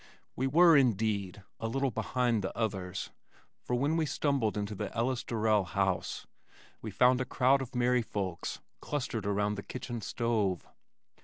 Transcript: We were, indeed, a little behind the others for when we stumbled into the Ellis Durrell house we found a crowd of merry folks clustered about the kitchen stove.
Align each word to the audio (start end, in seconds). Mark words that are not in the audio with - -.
We 0.35 0.47
were, 0.47 0.75
indeed, 0.75 1.43
a 1.59 1.67
little 1.67 1.91
behind 1.91 2.41
the 2.43 2.57
others 2.57 3.11
for 3.61 3.75
when 3.75 3.97
we 3.97 4.07
stumbled 4.07 4.57
into 4.57 4.73
the 4.73 4.91
Ellis 4.97 5.23
Durrell 5.23 5.63
house 5.63 6.25
we 6.81 6.89
found 6.89 7.21
a 7.21 7.23
crowd 7.25 7.61
of 7.61 7.75
merry 7.75 8.01
folks 8.01 8.61
clustered 8.79 9.27
about 9.27 9.57
the 9.57 9.61
kitchen 9.61 10.01
stove. 10.01 10.65